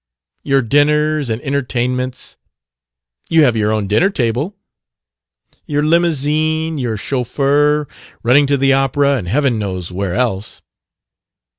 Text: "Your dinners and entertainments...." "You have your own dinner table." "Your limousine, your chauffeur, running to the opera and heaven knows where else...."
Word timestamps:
"Your 0.41 0.63
dinners 0.63 1.29
and 1.29 1.39
entertainments...." 1.43 2.35
"You 3.29 3.43
have 3.43 3.55
your 3.55 3.71
own 3.71 3.85
dinner 3.85 4.09
table." 4.09 4.57
"Your 5.67 5.83
limousine, 5.83 6.79
your 6.79 6.97
chauffeur, 6.97 7.87
running 8.23 8.47
to 8.47 8.57
the 8.57 8.73
opera 8.73 9.17
and 9.17 9.27
heaven 9.27 9.59
knows 9.59 9.91
where 9.91 10.15
else...." 10.15 10.63